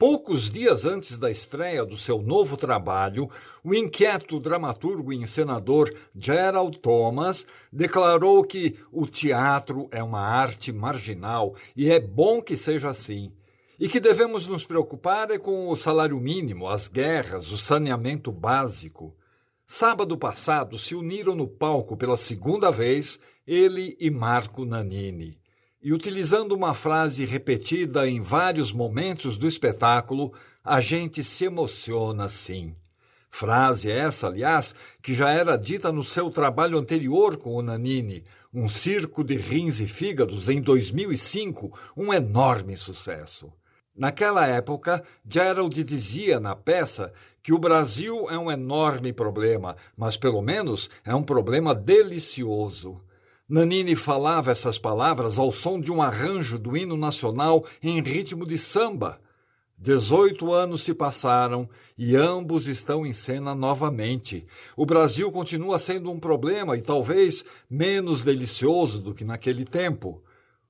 Poucos 0.00 0.48
dias 0.48 0.86
antes 0.86 1.18
da 1.18 1.30
estreia 1.30 1.84
do 1.84 1.94
seu 1.94 2.22
novo 2.22 2.56
trabalho, 2.56 3.28
o 3.62 3.74
inquieto 3.74 4.40
dramaturgo 4.40 5.12
e 5.12 5.16
encenador 5.16 5.94
Gerald 6.16 6.78
Thomas 6.78 7.44
declarou 7.70 8.42
que 8.42 8.78
o 8.90 9.06
teatro 9.06 9.90
é 9.92 10.02
uma 10.02 10.22
arte 10.22 10.72
marginal 10.72 11.54
e 11.76 11.90
é 11.90 12.00
bom 12.00 12.40
que 12.40 12.56
seja 12.56 12.88
assim. 12.88 13.30
E 13.78 13.90
que 13.90 14.00
devemos 14.00 14.46
nos 14.46 14.64
preocupar 14.64 15.30
é 15.30 15.38
com 15.38 15.68
o 15.68 15.76
salário 15.76 16.18
mínimo, 16.18 16.66
as 16.66 16.88
guerras, 16.88 17.52
o 17.52 17.58
saneamento 17.58 18.32
básico. 18.32 19.14
Sábado 19.68 20.16
passado 20.16 20.78
se 20.78 20.94
uniram 20.94 21.34
no 21.34 21.46
palco 21.46 21.94
pela 21.94 22.16
segunda 22.16 22.70
vez 22.70 23.20
ele 23.46 23.98
e 24.00 24.10
Marco 24.10 24.64
Nanini 24.64 25.39
e 25.82 25.92
utilizando 25.92 26.52
uma 26.52 26.74
frase 26.74 27.24
repetida 27.24 28.08
em 28.08 28.20
vários 28.20 28.72
momentos 28.72 29.38
do 29.38 29.48
espetáculo, 29.48 30.32
a 30.62 30.80
gente 30.80 31.24
se 31.24 31.44
emociona 31.46 32.28
sim. 32.28 32.74
Frase 33.30 33.90
essa, 33.90 34.26
aliás, 34.26 34.74
que 35.00 35.14
já 35.14 35.30
era 35.30 35.56
dita 35.56 35.90
no 35.92 36.02
seu 36.02 36.30
trabalho 36.30 36.76
anterior 36.76 37.36
com 37.36 37.54
o 37.54 37.62
Nanini, 37.62 38.24
Um 38.52 38.68
Circo 38.68 39.22
de 39.22 39.36
Rins 39.36 39.78
e 39.78 39.86
Fígados, 39.86 40.48
em 40.48 40.60
2005, 40.60 41.78
um 41.96 42.12
enorme 42.12 42.76
sucesso. 42.76 43.50
Naquela 43.96 44.46
época, 44.46 45.02
Gerald 45.24 45.82
dizia 45.84 46.40
na 46.40 46.56
peça 46.56 47.12
que 47.42 47.52
o 47.52 47.58
Brasil 47.58 48.28
é 48.28 48.38
um 48.38 48.50
enorme 48.50 49.12
problema, 49.12 49.76
mas 49.96 50.16
pelo 50.16 50.42
menos 50.42 50.90
é 51.04 51.14
um 51.14 51.22
problema 51.22 51.74
delicioso. 51.74 53.00
Nanini 53.50 53.96
falava 53.96 54.52
essas 54.52 54.78
palavras 54.78 55.36
ao 55.36 55.50
som 55.50 55.80
de 55.80 55.90
um 55.90 56.00
arranjo 56.00 56.56
do 56.56 56.76
hino 56.76 56.96
nacional 56.96 57.64
em 57.82 58.00
ritmo 58.00 58.46
de 58.46 58.56
samba. 58.56 59.20
Dezoito 59.76 60.52
anos 60.52 60.84
se 60.84 60.94
passaram 60.94 61.68
e 61.98 62.14
ambos 62.14 62.68
estão 62.68 63.04
em 63.04 63.12
cena 63.12 63.52
novamente. 63.52 64.46
O 64.76 64.86
Brasil 64.86 65.32
continua 65.32 65.80
sendo 65.80 66.12
um 66.12 66.20
problema 66.20 66.76
e 66.76 66.82
talvez 66.82 67.44
menos 67.68 68.22
delicioso 68.22 69.00
do 69.00 69.12
que 69.12 69.24
naquele 69.24 69.64
tempo. 69.64 70.22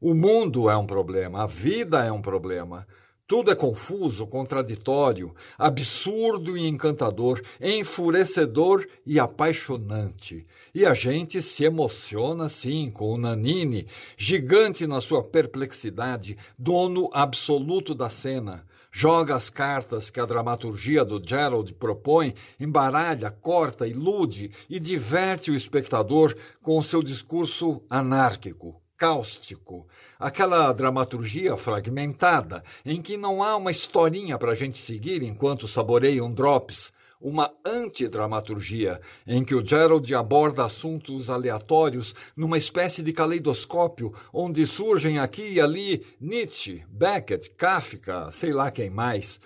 O 0.00 0.14
mundo 0.14 0.70
é 0.70 0.76
um 0.76 0.86
problema, 0.86 1.42
a 1.42 1.46
vida 1.46 2.02
é 2.02 2.10
um 2.10 2.22
problema. 2.22 2.86
Tudo 3.32 3.50
é 3.50 3.54
confuso, 3.54 4.26
contraditório, 4.26 5.34
absurdo 5.56 6.54
e 6.54 6.66
encantador, 6.66 7.40
enfurecedor 7.58 8.86
e 9.06 9.18
apaixonante. 9.18 10.46
E 10.74 10.84
a 10.84 10.92
gente 10.92 11.40
se 11.40 11.64
emociona 11.64 12.50
sim 12.50 12.90
com 12.90 13.10
o 13.10 13.16
Nanini, 13.16 13.86
gigante 14.18 14.86
na 14.86 15.00
sua 15.00 15.24
perplexidade, 15.24 16.36
dono 16.58 17.08
absoluto 17.10 17.94
da 17.94 18.10
cena. 18.10 18.66
Joga 18.90 19.34
as 19.34 19.48
cartas 19.48 20.10
que 20.10 20.20
a 20.20 20.26
dramaturgia 20.26 21.02
do 21.02 21.18
Gerald 21.26 21.72
propõe, 21.72 22.34
embaralha, 22.60 23.30
corta, 23.30 23.88
ilude 23.88 24.50
e 24.68 24.78
diverte 24.78 25.50
o 25.50 25.56
espectador 25.56 26.36
com 26.60 26.76
o 26.76 26.84
seu 26.84 27.02
discurso 27.02 27.82
anárquico, 27.88 28.81
cáustico, 29.02 29.84
aquela 30.16 30.72
dramaturgia 30.72 31.56
fragmentada, 31.56 32.62
em 32.86 33.02
que 33.02 33.16
não 33.16 33.42
há 33.42 33.56
uma 33.56 33.72
historinha 33.72 34.38
para 34.38 34.52
a 34.52 34.54
gente 34.54 34.78
seguir 34.78 35.24
enquanto 35.24 35.66
saboreia 35.66 36.22
um 36.22 36.32
drops, 36.32 36.92
uma 37.20 37.52
antidramaturgia, 37.66 39.00
em 39.26 39.42
que 39.42 39.56
o 39.56 39.66
Gerald 39.66 40.14
aborda 40.14 40.64
assuntos 40.64 41.28
aleatórios 41.28 42.14
numa 42.36 42.56
espécie 42.56 43.02
de 43.02 43.12
caleidoscópio, 43.12 44.14
onde 44.32 44.64
surgem 44.68 45.18
aqui 45.18 45.54
e 45.54 45.60
ali 45.60 46.06
Nietzsche, 46.20 46.84
Beckett, 46.88 47.50
Kafka, 47.56 48.30
sei 48.30 48.52
lá 48.52 48.70
quem 48.70 48.88
mais. 48.88 49.40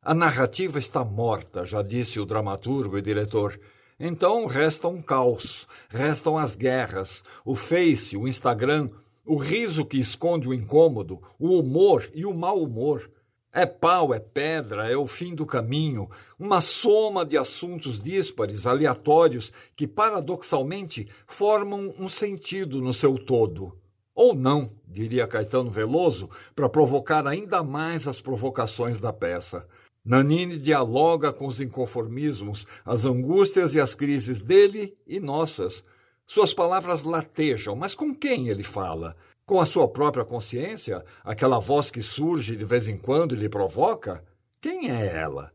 A 0.00 0.14
narrativa 0.14 0.78
está 0.78 1.04
morta, 1.04 1.66
já 1.66 1.82
disse 1.82 2.18
o 2.18 2.24
dramaturgo 2.24 2.96
e 2.96 3.02
diretor. 3.02 3.60
Então 4.04 4.46
resta 4.46 4.88
um 4.88 5.00
caos, 5.00 5.64
restam 5.88 6.36
as 6.36 6.56
guerras, 6.56 7.22
o 7.44 7.54
Face, 7.54 8.16
o 8.16 8.26
Instagram, 8.26 8.90
o 9.24 9.36
riso 9.36 9.84
que 9.84 9.96
esconde 9.96 10.48
o 10.48 10.52
incômodo, 10.52 11.22
o 11.38 11.56
humor 11.60 12.10
e 12.12 12.26
o 12.26 12.34
mau 12.34 12.60
humor. 12.60 13.08
É 13.52 13.64
pau, 13.64 14.12
é 14.12 14.18
pedra, 14.18 14.90
é 14.90 14.96
o 14.96 15.06
fim 15.06 15.36
do 15.36 15.46
caminho, 15.46 16.10
uma 16.36 16.60
soma 16.60 17.24
de 17.24 17.38
assuntos 17.38 18.02
díspares, 18.02 18.66
aleatórios, 18.66 19.52
que 19.76 19.86
paradoxalmente 19.86 21.08
formam 21.24 21.94
um 21.96 22.08
sentido 22.08 22.80
no 22.80 22.92
seu 22.92 23.16
todo. 23.16 23.78
Ou 24.16 24.34
não, 24.34 24.68
diria 24.84 25.28
Caetano 25.28 25.70
Veloso, 25.70 26.28
para 26.56 26.68
provocar 26.68 27.24
ainda 27.24 27.62
mais 27.62 28.08
as 28.08 28.20
provocações 28.20 28.98
da 28.98 29.12
peça. 29.12 29.64
Nanini 30.04 30.58
dialoga 30.58 31.32
com 31.32 31.46
os 31.46 31.60
inconformismos, 31.60 32.66
as 32.84 33.04
angústias 33.04 33.72
e 33.74 33.80
as 33.80 33.94
crises 33.94 34.42
dele 34.42 34.96
e 35.06 35.20
nossas. 35.20 35.84
Suas 36.26 36.52
palavras 36.52 37.04
latejam, 37.04 37.76
mas 37.76 37.94
com 37.94 38.12
quem 38.12 38.48
ele 38.48 38.64
fala? 38.64 39.16
Com 39.46 39.60
a 39.60 39.66
sua 39.66 39.86
própria 39.86 40.24
consciência? 40.24 41.04
Aquela 41.22 41.60
voz 41.60 41.90
que 41.90 42.02
surge 42.02 42.56
de 42.56 42.64
vez 42.64 42.88
em 42.88 42.96
quando 42.96 43.34
e 43.34 43.38
lhe 43.38 43.48
provoca? 43.48 44.24
Quem 44.60 44.90
é 44.90 45.06
ela? 45.06 45.52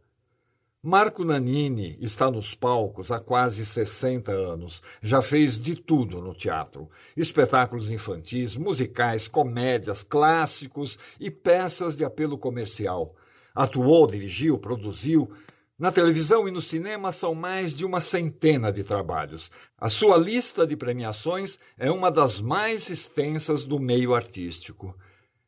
Marco 0.81 1.25
Nanini 1.25 1.97
está 1.99 2.31
nos 2.31 2.55
palcos 2.55 3.11
há 3.11 3.19
quase 3.19 3.65
60 3.65 4.31
anos. 4.31 4.81
Já 5.01 5.21
fez 5.21 5.59
de 5.59 5.75
tudo 5.75 6.21
no 6.21 6.33
teatro: 6.33 6.89
espetáculos 7.17 7.91
infantis, 7.91 8.55
musicais, 8.55 9.27
comédias, 9.27 10.03
clássicos 10.03 10.97
e 11.19 11.29
peças 11.29 11.97
de 11.97 12.05
apelo 12.05 12.37
comercial. 12.37 13.13
Atuou, 13.57 14.05
dirigiu, 14.05 14.59
produziu. 14.59 15.31
Na 15.79 15.91
televisão 15.91 16.47
e 16.47 16.51
no 16.51 16.61
cinema 16.61 17.11
são 17.11 17.33
mais 17.33 17.73
de 17.73 17.83
uma 17.83 17.99
centena 17.99 18.71
de 18.71 18.83
trabalhos. 18.83 19.49
A 19.75 19.89
sua 19.89 20.15
lista 20.15 20.67
de 20.67 20.77
premiações 20.77 21.57
é 21.75 21.89
uma 21.89 22.11
das 22.11 22.39
mais 22.39 22.87
extensas 22.87 23.63
do 23.63 23.79
meio 23.79 24.13
artístico. 24.13 24.95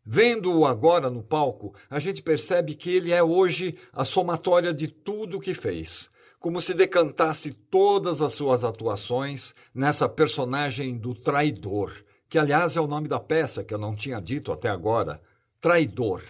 Vendo-o 0.03 0.65
agora 0.65 1.07
no 1.11 1.21
palco, 1.21 1.75
a 1.87 1.99
gente 1.99 2.23
percebe 2.23 2.73
que 2.73 2.89
ele 2.89 3.11
é 3.11 3.21
hoje 3.21 3.77
a 3.93 4.03
somatória 4.03 4.73
de 4.73 4.87
tudo 4.87 5.37
o 5.37 5.39
que 5.39 5.53
fez, 5.53 6.09
como 6.39 6.63
se 6.63 6.73
decantasse 6.73 7.51
todas 7.51 8.23
as 8.23 8.33
suas 8.33 8.63
atuações 8.63 9.53
nessa 9.71 10.09
personagem 10.09 10.97
do 10.97 11.13
traidor, 11.13 11.93
que 12.27 12.39
aliás 12.39 12.75
é 12.75 12.81
o 12.81 12.87
nome 12.87 13.07
da 13.07 13.19
peça 13.19 13.63
que 13.63 13.71
eu 13.71 13.77
não 13.77 13.95
tinha 13.95 14.19
dito 14.19 14.51
até 14.51 14.67
agora. 14.67 15.21
Traidor. 15.61 16.23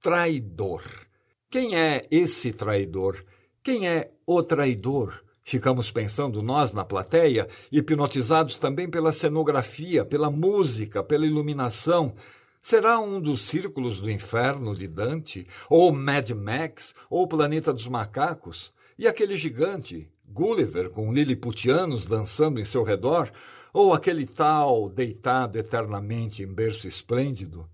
Traidor. 0.00 1.07
Quem 1.50 1.76
é 1.76 2.06
esse 2.10 2.52
traidor? 2.52 3.24
Quem 3.62 3.88
é 3.88 4.10
o 4.26 4.42
traidor? 4.42 5.24
Ficamos 5.42 5.90
pensando 5.90 6.42
nós 6.42 6.74
na 6.74 6.84
plateia, 6.84 7.48
hipnotizados 7.72 8.58
também 8.58 8.86
pela 8.86 9.14
cenografia, 9.14 10.04
pela 10.04 10.30
música, 10.30 11.02
pela 11.02 11.24
iluminação. 11.24 12.14
Será 12.60 13.00
um 13.00 13.18
dos 13.18 13.48
círculos 13.48 13.98
do 13.98 14.10
inferno 14.10 14.76
de 14.76 14.86
Dante? 14.86 15.46
Ou 15.70 15.90
Mad 15.90 16.28
Max? 16.32 16.94
Ou 17.08 17.26
Planeta 17.26 17.72
dos 17.72 17.88
Macacos? 17.88 18.70
E 18.98 19.06
aquele 19.08 19.34
gigante, 19.34 20.06
Gulliver, 20.26 20.90
com 20.90 21.10
liliputianos 21.10 22.04
dançando 22.04 22.60
em 22.60 22.64
seu 22.66 22.82
redor? 22.82 23.32
Ou 23.72 23.94
aquele 23.94 24.26
tal 24.26 24.90
deitado 24.90 25.56
eternamente 25.56 26.42
em 26.42 26.46
berço 26.46 26.86
esplêndido? 26.86 27.66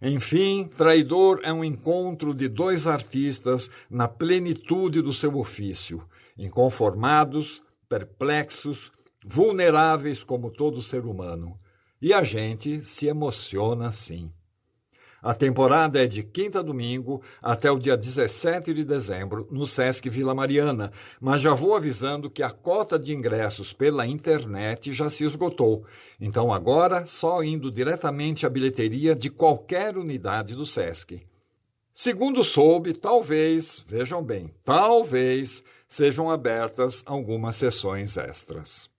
Enfim, 0.00 0.68
Traidor 0.76 1.40
é 1.42 1.52
um 1.52 1.64
encontro 1.64 2.34
de 2.34 2.48
dois 2.48 2.86
artistas 2.86 3.70
na 3.90 4.06
plenitude 4.06 5.00
do 5.00 5.12
seu 5.12 5.36
ofício, 5.38 6.06
inconformados, 6.36 7.62
perplexos, 7.88 8.92
vulneráveis 9.24 10.22
como 10.22 10.50
todo 10.50 10.82
ser 10.82 11.04
humano. 11.04 11.58
E 12.00 12.12
a 12.12 12.22
gente 12.22 12.84
se 12.84 13.06
emociona 13.06 13.90
sim. 13.90 14.30
A 15.22 15.34
temporada 15.34 16.02
é 16.02 16.06
de 16.06 16.22
quinta 16.22 16.60
a 16.60 16.62
domingo 16.62 17.22
até 17.42 17.70
o 17.70 17.78
dia 17.78 17.96
17 17.96 18.72
de 18.72 18.84
dezembro 18.84 19.48
no 19.50 19.66
Sesc 19.66 20.08
Vila 20.08 20.34
Mariana, 20.34 20.92
mas 21.20 21.40
já 21.40 21.54
vou 21.54 21.74
avisando 21.74 22.30
que 22.30 22.42
a 22.42 22.50
cota 22.50 22.98
de 22.98 23.14
ingressos 23.14 23.72
pela 23.72 24.06
internet 24.06 24.92
já 24.92 25.10
se 25.10 25.24
esgotou. 25.24 25.84
Então 26.20 26.52
agora 26.52 27.06
só 27.06 27.42
indo 27.42 27.70
diretamente 27.70 28.46
à 28.46 28.50
bilheteria 28.50 29.14
de 29.14 29.30
qualquer 29.30 29.96
unidade 29.96 30.54
do 30.54 30.66
Sesc. 30.66 31.26
Segundo 31.92 32.44
soube, 32.44 32.92
talvez, 32.92 33.82
vejam 33.88 34.22
bem, 34.22 34.52
talvez 34.62 35.64
sejam 35.88 36.30
abertas 36.30 37.02
algumas 37.06 37.56
sessões 37.56 38.16
extras. 38.18 38.94